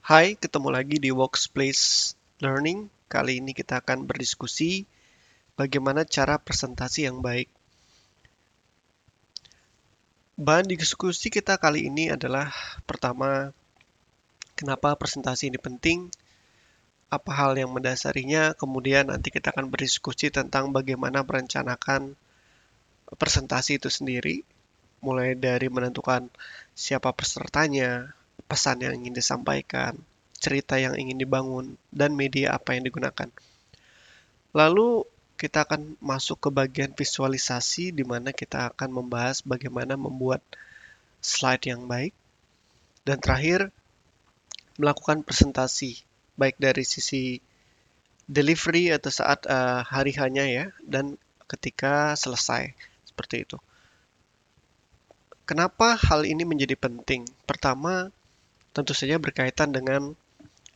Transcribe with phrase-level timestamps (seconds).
[0.00, 2.88] Hai, ketemu lagi di Workplace Learning.
[3.04, 4.88] Kali ini kita akan berdiskusi
[5.60, 7.52] bagaimana cara presentasi yang baik.
[10.40, 12.48] Bahan diskusi kita kali ini adalah
[12.88, 13.52] pertama,
[14.56, 16.08] kenapa presentasi ini penting,
[17.12, 22.16] apa hal yang mendasarinya, kemudian nanti kita akan berdiskusi tentang bagaimana merencanakan
[23.20, 24.48] presentasi itu sendiri,
[25.00, 26.28] mulai dari menentukan
[26.76, 28.12] siapa pesertanya,
[28.48, 29.96] pesan yang ingin disampaikan,
[30.36, 33.28] cerita yang ingin dibangun, dan media apa yang digunakan.
[34.56, 35.04] Lalu
[35.40, 40.44] kita akan masuk ke bagian visualisasi di mana kita akan membahas bagaimana membuat
[41.24, 42.12] slide yang baik.
[43.08, 43.72] Dan terakhir,
[44.76, 46.04] melakukan presentasi
[46.36, 47.40] baik dari sisi
[48.24, 52.72] delivery atau saat uh, hari hanya ya dan ketika selesai
[53.04, 53.58] seperti itu.
[55.50, 57.26] Kenapa hal ini menjadi penting?
[57.42, 58.06] Pertama,
[58.70, 60.14] tentu saja berkaitan dengan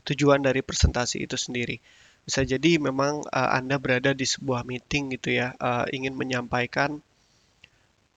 [0.03, 1.79] tujuan dari presentasi itu sendiri.
[2.27, 6.99] Bisa jadi memang uh, Anda berada di sebuah meeting gitu ya, uh, ingin menyampaikan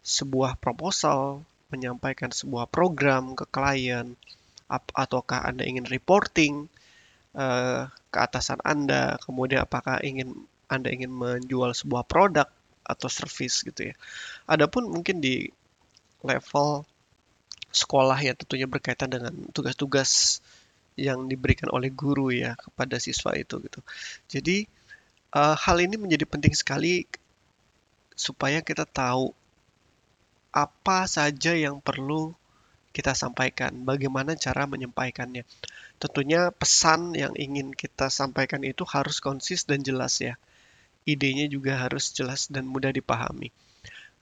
[0.02, 4.18] sebuah proposal, menyampaikan sebuah program ke klien,
[4.98, 6.66] ataukah Anda ingin reporting
[7.38, 10.34] uh, ke atasan Anda, kemudian apakah ingin
[10.66, 12.50] Anda ingin menjual sebuah produk
[12.82, 13.96] atau service gitu ya.
[14.50, 15.54] Adapun mungkin di
[16.26, 16.86] level
[17.70, 20.42] sekolah ya tentunya berkaitan dengan tugas-tugas
[20.98, 23.80] yang diberikan oleh guru ya kepada siswa itu gitu.
[24.26, 24.66] Jadi
[25.38, 27.06] uh, hal ini menjadi penting sekali
[28.18, 29.30] supaya kita tahu
[30.50, 32.34] apa saja yang perlu
[32.98, 35.46] kita sampaikan, bagaimana cara menyampaikannya.
[36.02, 40.34] Tentunya pesan yang ingin kita sampaikan itu harus konsis dan jelas ya.
[41.06, 43.54] Idenya juga harus jelas dan mudah dipahami.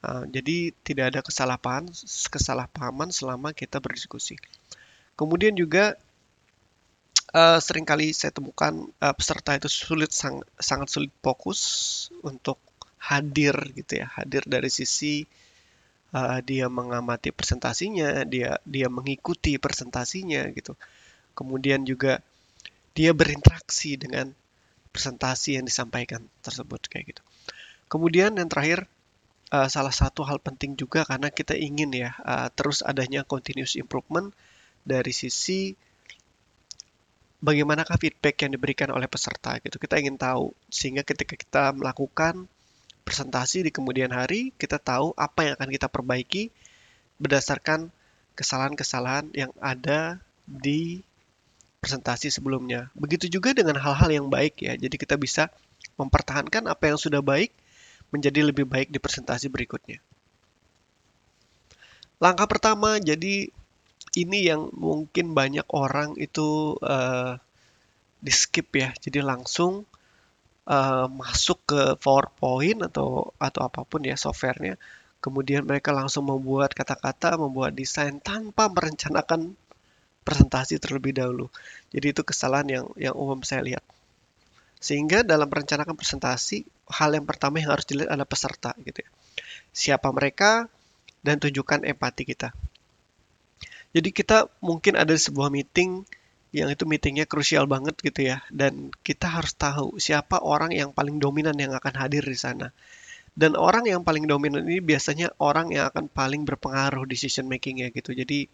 [0.05, 1.89] Uh, jadi tidak ada kesalahpahaman,
[2.29, 4.37] kesalahpahaman selama kita berdiskusi.
[5.17, 5.97] Kemudian juga
[7.33, 11.59] uh, sering kali saya temukan uh, peserta itu sulit sang, sangat sulit fokus
[12.21, 12.61] untuk
[13.01, 15.25] hadir gitu ya, hadir dari sisi
[16.47, 20.71] dia mengamati presentasinya, dia dia mengikuti presentasinya gitu.
[21.35, 22.23] Kemudian juga
[22.95, 24.31] dia berinteraksi dengan
[24.95, 27.21] presentasi yang disampaikan tersebut kayak gitu.
[27.91, 28.87] Kemudian yang terakhir
[29.53, 34.33] uh, salah satu hal penting juga karena kita ingin ya uh, terus adanya continuous improvement
[34.85, 35.73] dari sisi
[37.45, 39.77] bagaimanakah feedback yang diberikan oleh peserta gitu.
[39.77, 42.49] Kita ingin tahu sehingga ketika kita melakukan
[43.05, 46.49] presentasi di kemudian hari, kita tahu apa yang akan kita perbaiki
[47.21, 47.93] berdasarkan
[48.33, 50.17] kesalahan-kesalahan yang ada
[50.49, 51.05] di
[51.79, 52.89] presentasi sebelumnya.
[52.97, 54.73] Begitu juga dengan hal-hal yang baik ya.
[54.73, 55.53] Jadi kita bisa
[56.01, 57.53] mempertahankan apa yang sudah baik
[58.13, 60.01] menjadi lebih baik di presentasi berikutnya.
[62.21, 63.51] Langkah pertama, jadi
[64.15, 67.35] ini yang mungkin banyak orang itu uh,
[68.23, 69.83] di skip ya, jadi langsung
[70.65, 74.79] uh, masuk ke PowerPoint atau atau apa pun ya softwarenya,
[75.19, 79.53] kemudian mereka langsung membuat kata-kata, membuat desain tanpa merencanakan
[80.25, 81.51] presentasi terlebih dahulu.
[81.91, 83.83] Jadi itu kesalahan yang yang umum saya lihat.
[84.85, 86.61] Sehingga dalam merencanakan presentasi,
[86.93, 89.09] hal yang pertama yang harus dilihat adalah peserta gitu ya.
[89.73, 90.69] Siapa mereka
[91.25, 92.53] dan tunjukkan empati kita.
[93.97, 96.05] Jadi kita mungkin ada sebuah meeting
[96.55, 101.19] yang itu meetingnya krusial banget gitu ya dan kita harus tahu siapa orang yang paling
[101.19, 102.71] dominan yang akan hadir di sana
[103.35, 107.91] dan orang yang paling dominan ini biasanya orang yang akan paling berpengaruh decision making ya
[107.91, 108.47] gitu jadi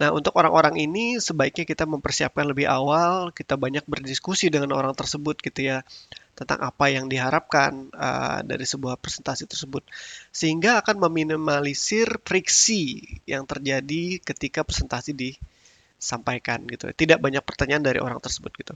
[0.00, 5.36] Nah, untuk orang-orang ini sebaiknya kita mempersiapkan lebih awal, kita banyak berdiskusi dengan orang tersebut
[5.44, 5.84] gitu ya,
[6.32, 9.84] tentang apa yang diharapkan uh, dari sebuah presentasi tersebut.
[10.32, 16.88] Sehingga akan meminimalisir friksi yang terjadi ketika presentasi disampaikan gitu.
[16.96, 18.72] Tidak banyak pertanyaan dari orang tersebut gitu.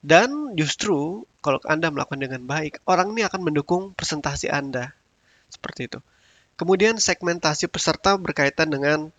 [0.00, 4.96] Dan justru kalau Anda melakukan dengan baik, orang ini akan mendukung presentasi Anda.
[5.52, 6.00] Seperti itu.
[6.56, 9.12] Kemudian segmentasi peserta berkaitan dengan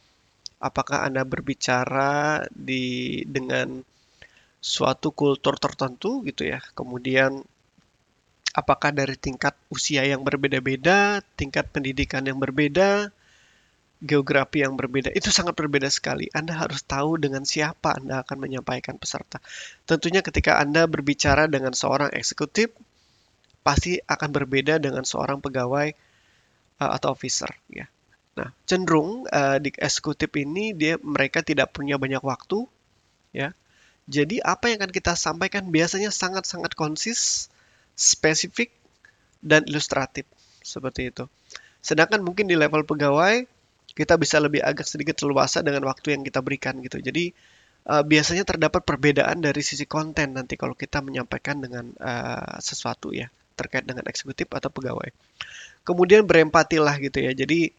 [0.59, 3.79] apakah Anda berbicara di dengan
[4.59, 6.59] suatu kultur tertentu gitu ya.
[6.75, 7.39] Kemudian
[8.51, 13.07] apakah dari tingkat usia yang berbeda-beda, tingkat pendidikan yang berbeda,
[14.03, 15.11] geografi yang berbeda.
[15.15, 16.31] Itu sangat berbeda sekali.
[16.31, 19.43] Anda harus tahu dengan siapa Anda akan menyampaikan peserta.
[19.87, 22.71] Tentunya ketika Anda berbicara dengan seorang eksekutif,
[23.63, 25.91] pasti akan berbeda dengan seorang pegawai
[26.79, 27.87] uh, atau officer ya.
[28.39, 32.63] Nah, cenderung uh, di eksekutif ini dia mereka tidak punya banyak waktu,
[33.35, 33.51] ya.
[34.07, 37.51] Jadi apa yang akan kita sampaikan biasanya sangat-sangat konsis,
[37.93, 38.71] spesifik,
[39.43, 40.23] dan ilustratif
[40.63, 41.27] seperti itu.
[41.83, 43.43] Sedangkan mungkin di level pegawai
[43.93, 47.03] kita bisa lebih agak sedikit leluasa dengan waktu yang kita berikan gitu.
[47.03, 47.35] Jadi
[47.91, 53.27] uh, biasanya terdapat perbedaan dari sisi konten nanti kalau kita menyampaikan dengan uh, sesuatu ya
[53.59, 55.11] terkait dengan eksekutif atau pegawai.
[55.83, 57.35] Kemudian berempatilah gitu ya.
[57.35, 57.75] Jadi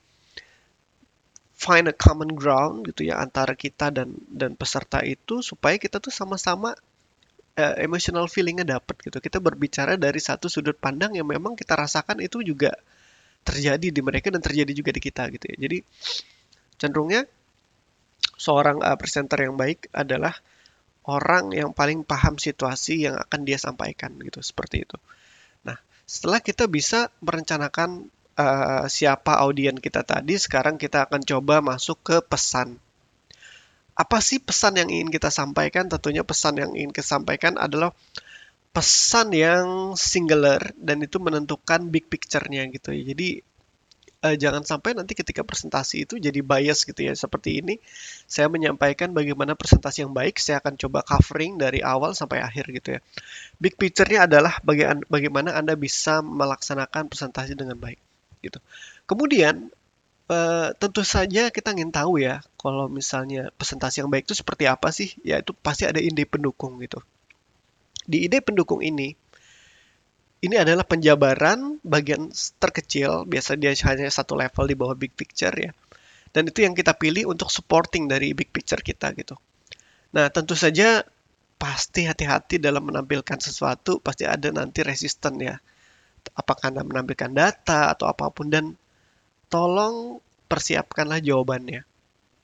[1.60, 6.08] find a common ground gitu ya antara kita dan dan peserta itu supaya kita tuh
[6.08, 6.72] sama-sama
[7.60, 9.20] uh, emotional feelingnya dapat gitu.
[9.20, 12.72] Kita berbicara dari satu sudut pandang yang memang kita rasakan itu juga
[13.44, 15.56] terjadi di mereka dan terjadi juga di kita gitu ya.
[15.68, 15.78] Jadi
[16.80, 17.28] cenderungnya
[18.40, 20.32] seorang uh, presenter yang baik adalah
[21.04, 24.96] orang yang paling paham situasi yang akan dia sampaikan gitu seperti itu.
[25.68, 25.76] Nah,
[26.08, 32.16] setelah kita bisa merencanakan uh, siapa audien kita tadi, sekarang kita akan coba masuk ke
[32.22, 32.78] pesan.
[33.96, 35.90] Apa sih pesan yang ingin kita sampaikan?
[35.90, 37.92] Tentunya pesan yang ingin kita sampaikan adalah
[38.70, 43.02] pesan yang singular dan itu menentukan big picture-nya gitu ya.
[43.12, 43.28] Jadi
[44.24, 47.12] uh, jangan sampai nanti ketika presentasi itu jadi bias gitu ya.
[47.12, 47.76] Seperti ini
[48.24, 52.88] saya menyampaikan bagaimana presentasi yang baik, saya akan coba covering dari awal sampai akhir gitu
[52.96, 53.00] ya.
[53.60, 54.62] Big picture-nya adalah
[55.10, 58.00] bagaimana Anda bisa melaksanakan presentasi dengan baik
[58.44, 58.58] gitu.
[59.08, 59.70] Kemudian
[60.30, 64.94] Uh, tentu saja kita ingin tahu ya kalau misalnya presentasi yang baik itu seperti apa
[64.94, 67.02] sih ya itu pasti ada ide pendukung gitu
[68.10, 69.14] di ide pendukung ini,
[70.40, 75.70] ini adalah penjabaran bagian terkecil, biasa dia hanya satu level di bawah big picture ya.
[76.34, 79.38] Dan itu yang kita pilih untuk supporting dari big picture kita gitu.
[80.10, 81.06] Nah, tentu saja
[81.60, 85.62] pasti hati-hati dalam menampilkan sesuatu, pasti ada nanti resisten ya.
[86.36, 88.76] Apakah Anda menampilkan data atau apa pun dan
[89.50, 91.86] tolong persiapkanlah jawabannya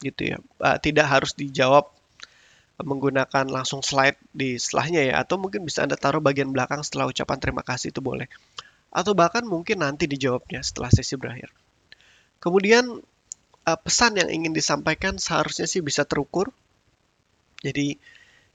[0.05, 0.37] gitu ya.
[0.61, 1.88] Uh, tidak harus dijawab
[2.76, 7.38] menggunakan langsung slide di setelahnya ya atau mungkin bisa Anda taruh bagian belakang setelah ucapan
[7.40, 8.28] terima kasih itu boleh.
[8.93, 11.49] Atau bahkan mungkin nanti dijawabnya setelah sesi berakhir.
[12.37, 13.00] Kemudian
[13.64, 16.52] uh, pesan yang ingin disampaikan seharusnya sih bisa terukur.
[17.64, 17.96] Jadi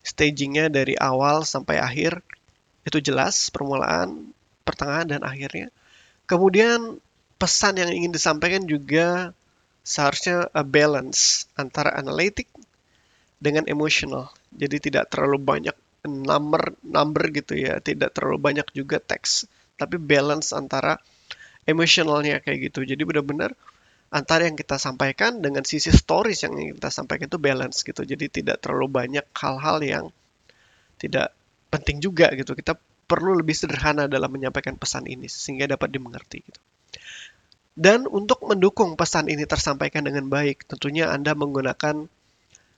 [0.05, 2.21] stagingnya dari awal sampai akhir
[2.85, 5.69] itu jelas permulaan, pertengahan dan akhirnya.
[6.29, 7.01] Kemudian
[7.41, 9.33] pesan yang ingin disampaikan juga
[9.81, 12.45] seharusnya a balance antara analitik
[13.41, 14.29] dengan emosional.
[14.53, 15.73] Jadi tidak terlalu banyak
[16.05, 21.01] number number gitu ya, tidak terlalu banyak juga teks, tapi balance antara
[21.65, 22.85] emosionalnya kayak gitu.
[22.85, 23.53] Jadi benar-benar
[24.11, 28.01] antara yang kita sampaikan dengan sisi stories yang ingin kita sampaikan itu balance gitu.
[28.05, 30.05] Jadi tidak terlalu banyak hal-hal yang
[31.01, 31.33] tidak
[31.73, 32.53] penting juga gitu.
[32.53, 32.77] Kita
[33.11, 36.61] perlu lebih sederhana dalam menyampaikan pesan ini sehingga dapat dimengerti gitu.
[37.75, 42.07] Dan untuk mendukung pesan ini tersampaikan dengan baik, tentunya Anda menggunakan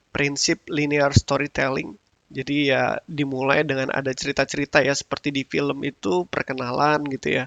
[0.09, 1.97] prinsip linear storytelling.
[2.33, 7.45] Jadi ya dimulai dengan ada cerita-cerita ya seperti di film itu perkenalan gitu ya.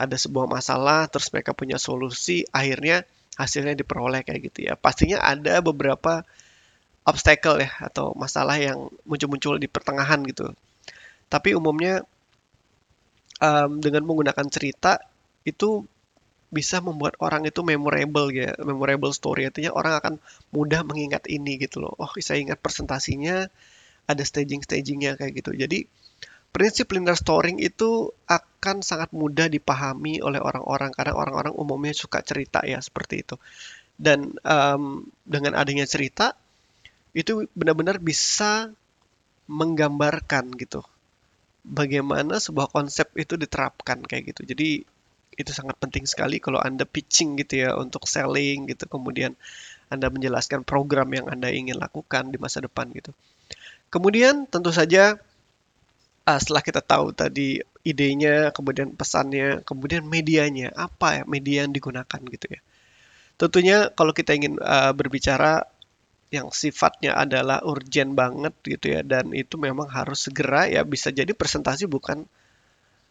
[0.00, 3.04] Ada sebuah masalah terus mereka punya solusi, akhirnya
[3.36, 4.80] hasilnya diperoleh kayak gitu ya.
[4.80, 6.24] Pastinya ada beberapa
[7.04, 10.52] obstacle ya atau masalah yang muncul-muncul di pertengahan gitu.
[11.28, 12.04] Tapi umumnya
[13.44, 14.96] um, dengan menggunakan cerita
[15.44, 15.84] itu
[16.48, 19.50] bisa membuat orang itu memorable ya, memorable story.
[19.50, 20.14] Artinya orang akan
[20.54, 21.92] mudah mengingat ini gitu loh.
[21.98, 23.50] Oh, saya ingat presentasinya
[24.06, 25.50] ada staging-stagingnya kayak gitu.
[25.52, 25.84] Jadi
[26.54, 32.62] prinsip linear storying itu akan sangat mudah dipahami oleh orang-orang karena orang-orang umumnya suka cerita
[32.62, 33.36] ya seperti itu.
[33.98, 36.38] Dan um, dengan adanya cerita
[37.14, 38.70] itu benar-benar bisa
[39.50, 40.86] menggambarkan gitu
[41.64, 44.44] bagaimana sebuah konsep itu diterapkan kayak gitu.
[44.44, 44.84] Jadi
[45.34, 49.34] itu sangat penting sekali kalau Anda pitching gitu ya untuk selling gitu kemudian
[49.90, 53.10] Anda menjelaskan program yang Anda ingin lakukan di masa depan gitu.
[53.90, 55.18] Kemudian tentu saja
[56.26, 62.20] uh, setelah kita tahu tadi idenya, kemudian pesannya, kemudian medianya, apa ya media yang digunakan
[62.32, 62.60] gitu ya.
[63.34, 65.66] Tentunya kalau kita ingin uh, berbicara
[66.34, 71.30] yang sifatnya adalah urgent banget gitu ya dan itu memang harus segera ya bisa jadi
[71.30, 72.26] presentasi bukan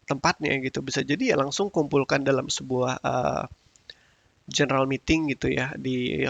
[0.03, 3.43] tempatnya gitu bisa jadi ya langsung kumpulkan dalam sebuah uh,
[4.51, 6.27] general meeting gitu ya di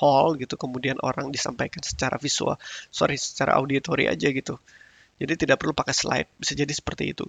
[0.00, 2.56] hall gitu kemudian orang disampaikan secara visual
[2.94, 4.56] sorry secara auditory aja gitu.
[5.20, 7.28] Jadi tidak perlu pakai slide bisa jadi seperti itu.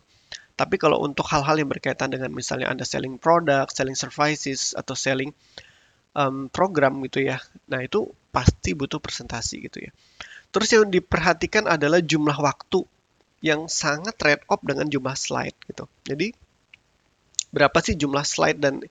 [0.56, 5.36] Tapi kalau untuk hal-hal yang berkaitan dengan misalnya anda selling product selling services atau selling
[6.18, 9.92] um, program gitu ya nah itu pasti butuh presentasi gitu ya
[10.52, 12.84] terus yang diperhatikan adalah jumlah waktu
[13.42, 15.90] yang sangat trade off dengan jumlah slide gitu.
[16.06, 16.32] Jadi
[17.52, 18.86] berapa sih jumlah slide dan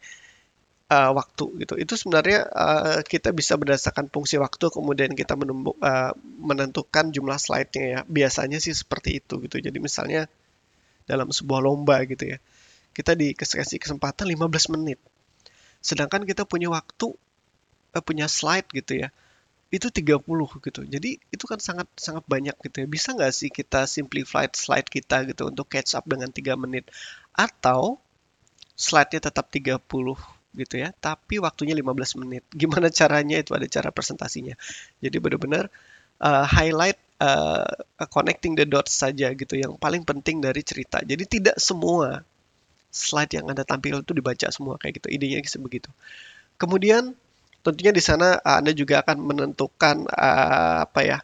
[0.90, 1.78] uh, waktu gitu.
[1.78, 6.12] Itu sebenarnya uh, kita bisa berdasarkan fungsi waktu kemudian kita menumbuk, uh,
[6.42, 8.00] menentukan jumlah slide-nya ya.
[8.10, 9.62] Biasanya sih seperti itu gitu.
[9.62, 10.26] Jadi misalnya
[11.06, 12.38] dalam sebuah lomba gitu ya.
[12.90, 14.98] Kita dikasih kesempatan 15 menit.
[15.80, 17.12] Sedangkan kita punya waktu
[17.96, 19.10] uh, punya slide gitu ya
[19.70, 20.26] itu 30
[20.66, 20.80] gitu.
[20.82, 22.86] Jadi itu kan sangat sangat banyak gitu ya.
[22.90, 26.90] Bisa nggak sih kita simplify slide kita gitu untuk catch up dengan 3 menit
[27.30, 28.02] atau
[28.74, 29.78] slide-nya tetap 30
[30.58, 32.42] gitu ya, tapi waktunya 15 menit.
[32.60, 34.58] Gimana caranya itu ada cara presentasinya.
[34.98, 35.70] Jadi benar-benar
[36.18, 37.70] uh, highlight uh,
[38.10, 40.98] connecting the dots saja gitu yang paling penting dari cerita.
[41.06, 42.26] Jadi tidak semua
[42.90, 45.08] slide yang Anda tampilkan itu dibaca semua kayak gitu.
[45.10, 45.90] Idenya begitu.
[46.60, 47.14] Kemudian
[47.62, 51.18] tentunya di sana uh, Anda juga akan menentukan uh, apa ya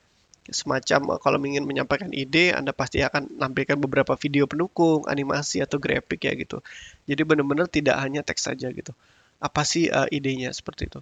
[0.47, 5.77] semacam uh, kalau ingin menyampaikan ide Anda pasti akan menampilkan beberapa video pendukung, animasi atau
[5.83, 6.63] grafik ya gitu.
[7.05, 8.95] Jadi benar-benar tidak hanya teks saja gitu.
[9.43, 11.01] Apa sih uh, idenya seperti itu.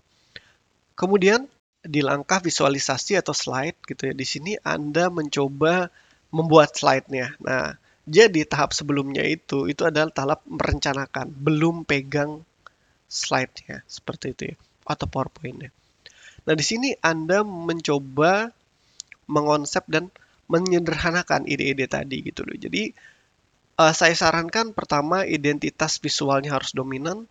[0.96, 1.46] Kemudian
[1.84, 4.14] di langkah visualisasi atau slide gitu ya.
[4.16, 5.92] Di sini Anda mencoba
[6.34, 7.36] membuat slide-nya.
[7.38, 12.44] Nah, jadi tahap sebelumnya itu itu adalah tahap merencanakan, belum pegang
[13.08, 15.72] slide-nya seperti itu ya atau PowerPoint-nya.
[16.44, 18.52] Nah, di sini Anda mencoba
[19.24, 20.12] mengonsep dan
[20.52, 22.52] menyederhanakan ide-ide tadi gitu loh.
[22.52, 22.92] Jadi
[23.80, 27.24] uh, saya sarankan pertama identitas visualnya harus dominan,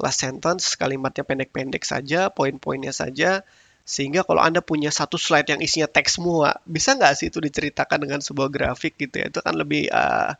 [0.00, 3.44] last sentence kalimatnya pendek-pendek saja, poin-poinnya saja,
[3.86, 7.98] sehingga kalau Anda punya satu slide yang isinya teks semua, bisa nggak sih itu diceritakan
[8.06, 9.26] dengan sebuah grafik gitu ya?
[9.28, 10.32] Itu kan lebih uh,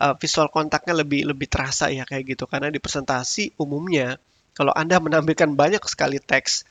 [0.00, 4.16] uh, visual kontaknya lebih lebih terasa ya kayak gitu karena di presentasi umumnya
[4.54, 6.62] kalau Anda menampilkan banyak sekali teks,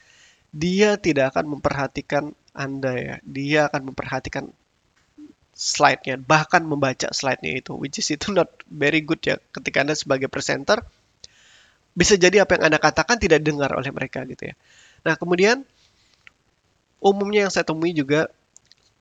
[0.55, 3.15] dia tidak akan memperhatikan Anda ya.
[3.27, 4.47] Dia akan memperhatikan
[5.53, 9.35] slide-nya, bahkan membaca slide-nya itu, which is itu not very good ya.
[9.51, 10.81] Ketika Anda sebagai presenter,
[11.93, 14.55] bisa jadi apa yang Anda katakan tidak dengar oleh mereka gitu ya.
[15.03, 15.67] Nah, kemudian
[17.03, 18.31] umumnya yang saya temui juga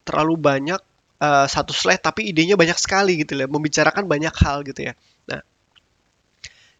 [0.02, 0.80] terlalu banyak
[1.22, 4.94] uh, satu slide tapi idenya banyak sekali gitu ya, membicarakan banyak hal gitu ya.
[5.30, 5.40] Nah,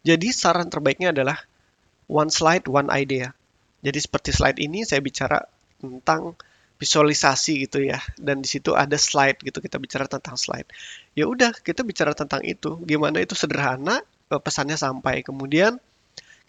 [0.03, 1.39] jadi saran terbaiknya adalah
[2.11, 3.31] one slide, one idea.
[3.83, 5.43] Jadi seperti slide ini saya bicara
[5.79, 6.35] tentang
[6.83, 8.03] visualisasi gitu ya.
[8.19, 10.67] Dan di situ ada slide gitu, kita bicara tentang slide.
[11.15, 12.79] Ya udah, kita bicara tentang itu.
[12.83, 15.23] Gimana itu sederhana, eh, pesannya sampai.
[15.23, 15.79] Kemudian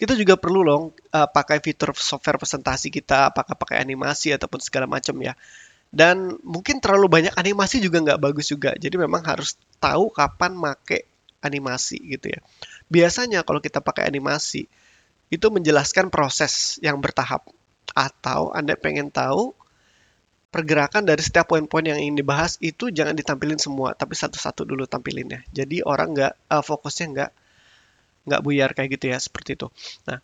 [0.03, 4.83] kita juga perlu loh uh, pakai fitur software presentasi kita, apakah pakai animasi ataupun segala
[4.83, 5.31] macam ya.
[5.87, 8.75] Dan mungkin terlalu banyak animasi juga nggak bagus juga.
[8.75, 11.07] Jadi memang harus tahu kapan make
[11.39, 12.43] animasi gitu ya.
[12.91, 14.67] Biasanya kalau kita pakai animasi,
[15.31, 17.47] itu menjelaskan proses yang bertahap.
[17.95, 19.55] Atau Anda pengen tahu
[20.51, 25.47] pergerakan dari setiap poin-poin yang ingin dibahas itu jangan ditampilin semua, tapi satu-satu dulu tampilinnya.
[25.55, 27.31] Jadi orang nggak uh, fokusnya nggak
[28.23, 29.67] nggak buyar kayak gitu ya seperti itu.
[30.07, 30.19] Nah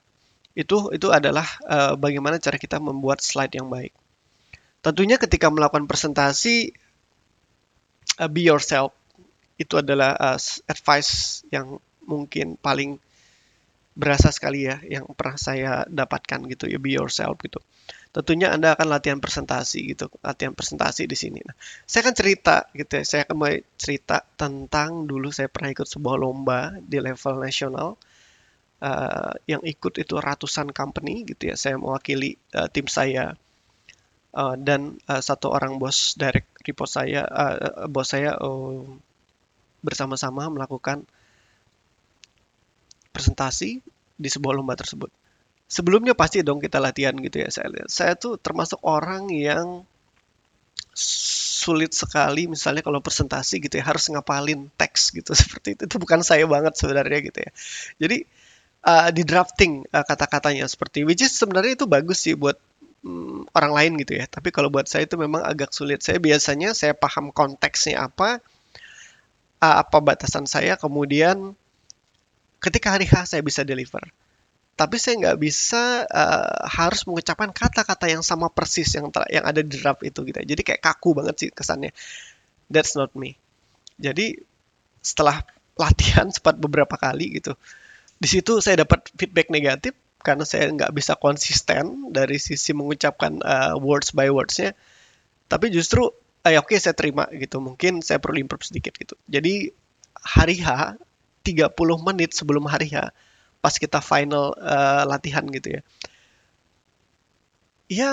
[0.58, 3.96] itu itu adalah uh, bagaimana cara kita membuat slide yang baik.
[4.80, 6.72] Tentunya ketika melakukan presentasi
[8.20, 8.96] uh, be yourself
[9.60, 10.40] itu adalah uh,
[10.72, 12.98] advice yang mungkin paling
[13.98, 17.60] berasa sekali ya yang pernah saya dapatkan gitu ya be yourself gitu.
[18.10, 21.46] Tentunya Anda akan latihan presentasi gitu, latihan presentasi di sini.
[21.46, 21.54] Nah,
[21.86, 26.18] saya akan cerita gitu ya, saya akan mulai cerita tentang dulu saya pernah ikut sebuah
[26.18, 28.02] lomba di level nasional.
[28.80, 31.56] Uh, yang ikut itu ratusan company gitu ya.
[31.60, 33.36] Saya mewakili uh, tim saya
[34.34, 38.88] uh, dan uh, satu orang bos direct report saya, uh, bos saya uh,
[39.84, 41.04] bersama-sama melakukan
[43.12, 43.82] presentasi
[44.20, 45.10] di sebuah lomba tersebut.
[45.70, 47.50] Sebelumnya pasti dong kita latihan gitu ya.
[47.54, 47.90] Saya lihat.
[47.94, 49.86] Saya tuh termasuk orang yang
[51.60, 55.82] sulit sekali misalnya kalau presentasi gitu ya harus ngapalin teks gitu seperti itu.
[55.86, 57.52] Itu bukan saya banget sebenarnya gitu ya.
[58.02, 58.18] Jadi
[58.84, 62.58] uh, di drafting uh, kata-katanya seperti which is sebenarnya itu bagus sih buat
[63.04, 64.26] um, orang lain gitu ya.
[64.28, 66.04] Tapi kalau buat saya itu memang agak sulit.
[66.04, 68.40] Saya biasanya saya paham konteksnya apa,
[69.64, 71.56] uh, apa batasan saya, kemudian
[72.60, 74.04] ketika hari H saya bisa deliver.
[74.80, 79.76] Tapi saya nggak bisa uh, harus mengucapkan kata-kata yang sama persis yang yang ada di
[79.76, 80.40] draft itu gitu.
[80.40, 81.92] Jadi kayak kaku banget sih kesannya.
[82.72, 83.36] That's not me.
[84.00, 84.40] Jadi
[85.04, 85.44] setelah
[85.76, 87.60] latihan sempat beberapa kali gitu,
[88.20, 93.76] di situ saya dapat feedback negatif karena saya nggak bisa konsisten dari sisi mengucapkan uh,
[93.80, 94.76] words by wordsnya.
[95.52, 96.08] Tapi justru,
[96.48, 97.60] eh, oke okay, saya terima gitu.
[97.60, 99.20] Mungkin saya perlu improve sedikit gitu.
[99.28, 99.76] Jadi
[100.24, 100.96] hari H
[101.44, 103.12] 30 menit sebelum hari H
[103.60, 105.82] pas kita final uh, latihan gitu ya.
[107.90, 108.12] Ya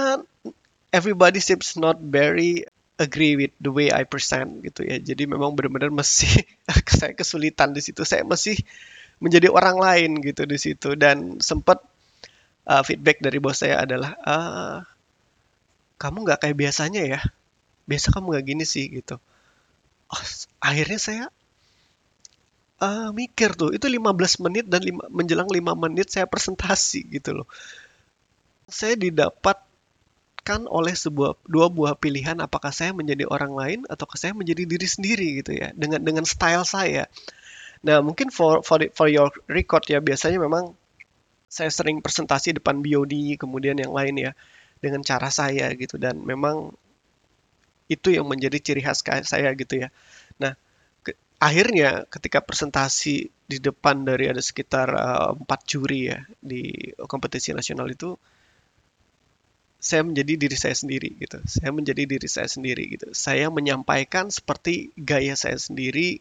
[0.90, 2.66] everybody seems not very
[2.96, 4.96] agree with the way I present gitu ya.
[4.98, 6.44] Jadi memang benar-benar masih
[6.98, 8.02] saya kesulitan di situ.
[8.02, 8.58] Saya masih
[9.22, 11.80] menjadi orang lain gitu di situ dan sempat
[12.68, 14.78] uh, feedback dari bos saya adalah uh,
[15.96, 17.20] kamu nggak kayak biasanya ya.
[17.86, 19.20] Biasa kamu nggak gini sih gitu.
[20.10, 20.22] Oh,
[20.58, 21.24] akhirnya saya
[22.80, 27.48] uh, mikir tuh, itu 15 menit dan lima, menjelang 5 menit saya presentasi gitu loh.
[28.66, 34.66] saya didapatkan oleh sebuah dua buah pilihan apakah saya menjadi orang lain atau saya menjadi
[34.66, 37.06] diri sendiri gitu ya dengan dengan style saya.
[37.86, 40.74] Nah, mungkin for for for your record ya biasanya memang
[41.46, 44.32] saya sering presentasi depan BOD kemudian yang lain ya
[44.82, 46.74] dengan cara saya gitu dan memang
[47.86, 49.88] itu yang menjadi ciri khas saya gitu ya.
[51.36, 56.72] Akhirnya ketika presentasi di depan dari ada sekitar uh, empat juri ya di
[57.06, 58.16] kompetisi nasional itu
[59.76, 61.38] saya menjadi diri saya sendiri gitu.
[61.44, 63.12] Saya menjadi diri saya sendiri gitu.
[63.12, 66.18] Saya menyampaikan seperti gaya saya sendiri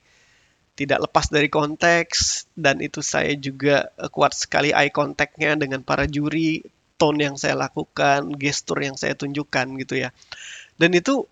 [0.76, 6.04] tidak lepas dari konteks dan itu saya juga uh, kuat sekali eye contactnya dengan para
[6.06, 6.62] juri,
[7.00, 10.12] tone yang saya lakukan, gestur yang saya tunjukkan gitu ya.
[10.76, 11.24] Dan itu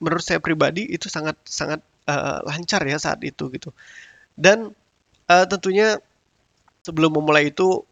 [0.00, 3.70] menurut saya pribadi itu sangat sangat uh, lancar ya saat itu gitu.
[4.34, 4.72] Dan
[5.28, 5.98] uh, tentunya
[6.86, 7.82] sebelum memulai itu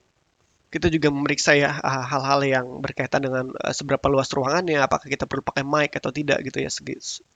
[0.75, 5.47] kita juga memeriksa ya hal-hal yang berkaitan dengan uh, seberapa luas ruangannya, apakah kita perlu
[5.47, 6.71] pakai mic atau tidak gitu ya,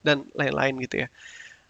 [0.03, 1.09] dan lain-lain gitu ya.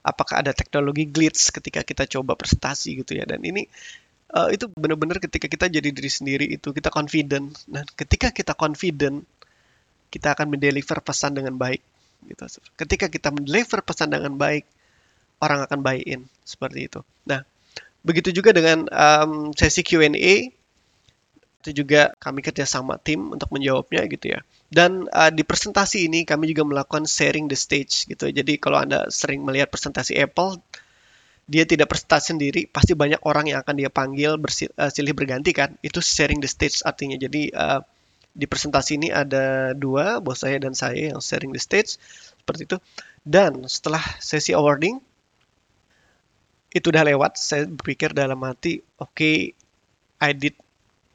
[0.01, 3.29] Apakah ada teknologi glitch ketika kita coba presentasi gitu ya.
[3.29, 3.69] Dan ini
[4.33, 7.53] uh, itu benar-benar ketika kita jadi diri sendiri itu kita confident.
[7.69, 9.29] Nah, ketika kita confident,
[10.09, 11.85] kita akan mendeliver pesan dengan baik
[12.25, 12.49] gitu.
[12.81, 14.65] Ketika kita mendeliver pesan dengan baik,
[15.39, 17.01] orang akan buy in seperti itu.
[17.27, 17.43] Nah,
[18.03, 20.53] begitu juga dengan um, sesi Q&A
[21.59, 24.41] itu juga kami kerja sama tim untuk menjawabnya gitu ya.
[24.71, 28.31] Dan uh, di presentasi ini kami juga melakukan sharing the stage gitu.
[28.31, 30.63] Jadi kalau Anda sering melihat presentasi Apple,
[31.49, 35.75] dia tidak presentasi sendiri, pasti banyak orang yang akan dia panggil bersilih uh, berganti kan.
[35.83, 37.19] Itu sharing the stage artinya.
[37.19, 37.83] Jadi uh,
[38.39, 41.99] di presentasi ini ada dua, bos saya dan saya yang sharing the stage
[42.39, 42.77] seperti itu.
[43.27, 45.08] Dan setelah sesi awarding
[46.69, 49.37] itu udah lewat, saya berpikir dalam hati, oke, okay,
[50.21, 50.55] I did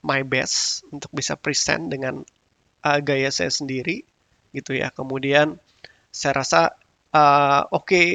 [0.02, 2.26] my best untuk bisa present dengan
[2.82, 4.02] uh, gaya saya sendiri,
[4.52, 4.90] gitu ya.
[4.90, 5.62] Kemudian
[6.10, 6.74] saya rasa
[7.14, 8.06] uh, oke, okay,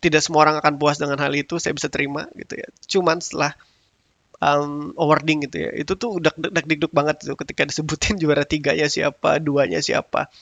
[0.00, 2.68] tidak semua orang akan puas dengan hal itu, saya bisa terima, gitu ya.
[2.88, 3.56] Cuman setelah
[4.40, 5.70] um, awarding gitu ya.
[5.76, 10.32] Itu tuh udah dak dikduk banget tuh ketika disebutin juara tiganya siapa, duanya siapa.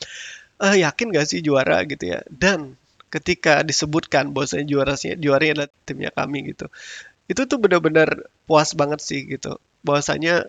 [0.59, 2.23] Uh, yakin gak sih juara gitu ya?
[2.31, 2.75] Dan
[3.09, 6.67] ketika disebutkan bahwasanya juaranya juaranya adalah timnya kami gitu.
[7.29, 9.61] Itu tuh benar-benar puas banget sih gitu.
[9.85, 10.49] Bahwasanya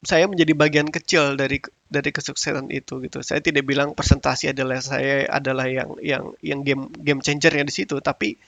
[0.00, 1.60] saya menjadi bagian kecil dari
[1.92, 3.20] dari kesuksesan itu gitu.
[3.20, 8.00] Saya tidak bilang presentasi adalah saya adalah yang yang yang game game changernya di situ,
[8.00, 8.40] tapi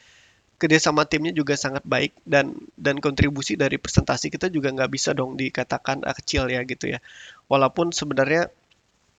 [0.62, 5.34] kerjasama timnya juga sangat baik dan dan kontribusi dari presentasi kita juga nggak bisa dong
[5.34, 7.02] dikatakan uh, kecil ya gitu ya
[7.50, 8.46] walaupun sebenarnya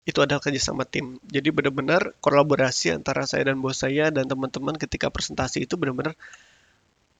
[0.04, 1.16] itu adalah kerjasama tim.
[1.24, 6.20] Jadi benar-benar kolaborasi antara saya dan bos saya dan teman-teman ketika presentasi itu benar-benar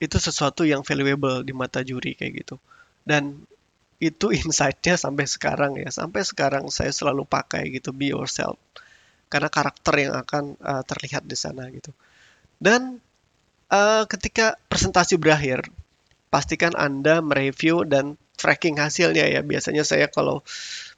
[0.04, 2.56] itu sesuatu yang valuable di mata juri kayak gitu.
[3.08, 3.48] Dan
[4.04, 5.88] itu insightnya sampai sekarang ya.
[5.96, 8.60] Sampai sekarang saya selalu pakai gitu be yourself.
[9.32, 11.96] Karena karakter yang akan uh, terlihat di sana gitu.
[12.60, 13.00] Dan
[13.72, 15.64] uh, ketika presentasi berakhir,
[16.28, 19.40] pastikan Anda mereview dan tracking hasilnya ya.
[19.40, 20.44] Biasanya saya kalau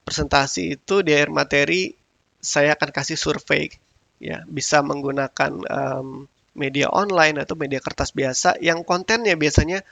[0.05, 1.91] presentasi itu di akhir materi,
[2.37, 3.73] saya akan kasih survei
[4.21, 9.83] ya bisa menggunakan um, media online atau media kertas biasa yang kontennya biasanya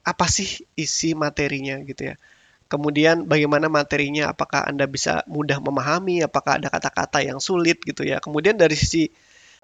[0.00, 2.16] apa sih isi materinya gitu ya.
[2.70, 8.22] Kemudian bagaimana materinya, apakah Anda bisa mudah memahami, apakah ada kata-kata yang sulit gitu ya.
[8.22, 9.10] Kemudian dari sisi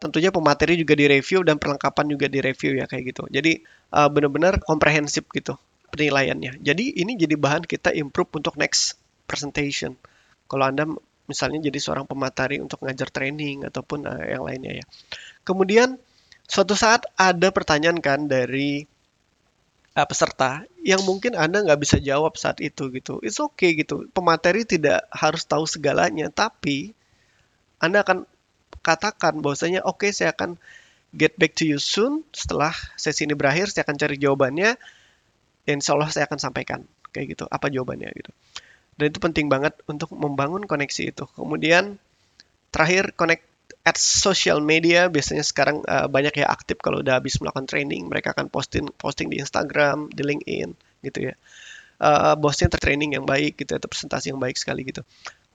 [0.02, 3.22] tentunya pemateri juga direview dan perlengkapan juga direview ya kayak gitu.
[3.30, 3.62] Jadi
[3.94, 5.54] uh, benar-benar komprehensif gitu
[5.94, 6.60] penilaiannya.
[6.60, 9.98] Jadi ini jadi bahan kita improve untuk next presentation.
[10.46, 10.86] Kalau Anda
[11.26, 14.84] misalnya jadi seorang pemateri untuk ngajar training ataupun uh, yang lainnya ya.
[15.42, 15.98] Kemudian
[16.46, 18.86] suatu saat ada pertanyaan kan dari
[19.98, 23.18] uh, peserta yang mungkin Anda nggak bisa jawab saat itu gitu.
[23.26, 24.06] It's okay gitu.
[24.14, 26.94] Pemateri tidak harus tahu segalanya, tapi
[27.82, 28.24] Anda akan
[28.86, 30.54] katakan bahwasanya oke okay, saya akan
[31.10, 34.78] get back to you soon setelah sesi ini berakhir saya akan cari jawabannya
[35.66, 38.30] dan insya Allah saya akan sampaikan kayak gitu apa jawabannya gitu
[38.96, 41.24] dan itu penting banget untuk membangun koneksi itu.
[41.36, 42.00] Kemudian
[42.72, 43.44] terakhir connect
[43.84, 45.12] at social media.
[45.12, 48.08] Biasanya sekarang uh, banyak ya aktif kalau udah habis melakukan training.
[48.08, 50.70] Mereka akan posting posting di Instagram di LinkedIn
[51.04, 51.34] gitu ya.
[51.96, 55.04] Uh, bosnya training yang baik gitu atau presentasi yang baik sekali gitu.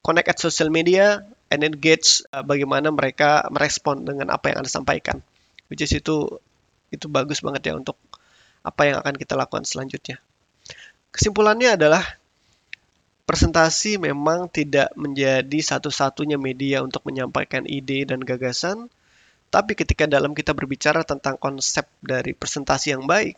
[0.01, 5.21] Connect at social media and engage uh, bagaimana mereka merespon dengan apa yang Anda sampaikan.
[5.69, 6.37] Which is itu
[6.93, 7.97] itu bagus banget ya untuk
[8.61, 10.21] apa yang akan kita lakukan selanjutnya.
[11.09, 12.20] Kesimpulannya adalah
[13.31, 18.91] presentasi memang tidak menjadi satu-satunya media untuk menyampaikan ide dan gagasan,
[19.55, 23.35] tapi ketika dalam kita berbicara tentang konsep dari presentasi yang baik,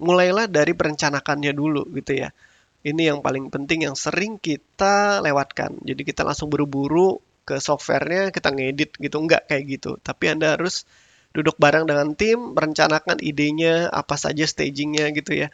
[0.00, 2.30] mulailah dari perencanakannya dulu gitu ya
[2.80, 5.76] Ini yang paling penting yang sering kita lewatkan.
[5.84, 9.16] Jadi kita langsung buru-buru ke softwarenya, kita ngedit gitu.
[9.20, 9.90] Enggak kayak gitu.
[10.00, 10.88] Tapi Anda harus
[11.36, 15.48] duduk bareng dengan tim, merencanakan idenya, apa saja stagingnya gitu ya.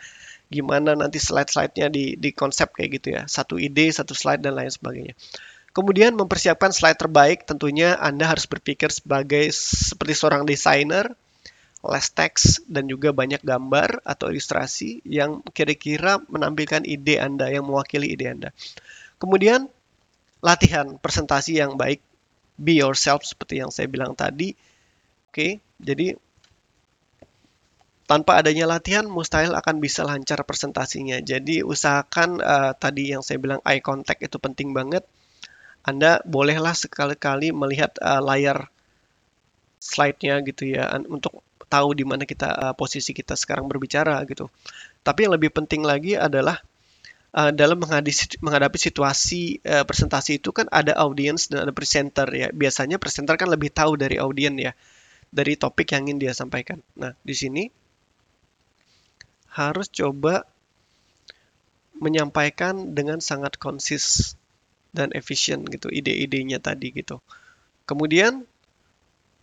[0.46, 3.22] Gimana nanti slide-slide-nya di, di konsep kayak gitu ya.
[3.26, 5.14] Satu ide, satu slide, dan lain sebagainya.
[5.76, 11.12] Kemudian mempersiapkan slide terbaik, tentunya Anda harus berpikir sebagai seperti seorang desainer,
[11.84, 18.16] less text dan juga banyak gambar atau ilustrasi yang kira-kira menampilkan ide Anda, yang mewakili
[18.16, 18.50] ide Anda.
[19.20, 19.68] Kemudian,
[20.40, 22.00] latihan presentasi yang baik,
[22.56, 24.56] be yourself seperti yang saya bilang tadi.
[25.28, 26.16] Oke, jadi
[28.06, 31.18] tanpa adanya latihan mustahil akan bisa lancar presentasinya.
[31.18, 35.02] Jadi usahakan uh, tadi yang saya bilang eye contact itu penting banget.
[35.82, 38.70] Anda bolehlah sekali-kali melihat uh, layar
[39.82, 44.46] slide-nya gitu ya untuk tahu di mana kita uh, posisi kita sekarang berbicara gitu.
[45.02, 46.62] Tapi yang lebih penting lagi adalah
[47.34, 52.48] uh, dalam menghadapi, situasi uh, presentasi itu kan ada audiens dan ada presenter ya.
[52.54, 54.74] Biasanya presenter kan lebih tahu dari audien ya,
[55.30, 56.78] dari topik yang ingin dia sampaikan.
[56.98, 57.85] Nah, di sini
[59.56, 60.44] harus coba
[61.96, 64.36] menyampaikan dengan sangat konsis
[64.92, 67.24] dan efisien gitu ide-idenya tadi gitu.
[67.88, 68.44] Kemudian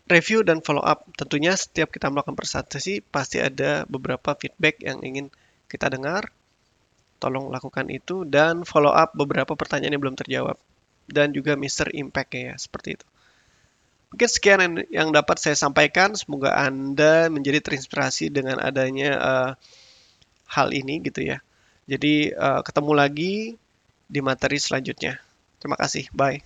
[0.05, 1.07] review dan follow up.
[1.17, 5.33] Tentunya setiap kita melakukan presentasi pasti ada beberapa feedback yang ingin
[5.65, 6.29] kita dengar.
[7.17, 10.59] Tolong lakukan itu dan follow up beberapa pertanyaan yang belum terjawab.
[11.07, 11.91] Dan juga Mr.
[11.95, 13.05] Impact ya, seperti itu.
[14.13, 14.59] Mungkin sekian
[14.93, 16.13] yang dapat saya sampaikan.
[16.13, 19.51] Semoga Anda menjadi terinspirasi dengan adanya uh,
[20.53, 21.41] hal ini gitu ya.
[21.89, 23.33] Jadi uh, ketemu lagi
[24.05, 25.17] di materi selanjutnya.
[25.57, 26.07] Terima kasih.
[26.13, 26.45] Bye.